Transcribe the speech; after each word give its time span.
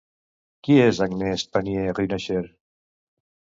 Qui 0.67 0.77
és 0.85 1.01
Agnès 1.07 1.45
Pannier-Runacher? 1.57 2.43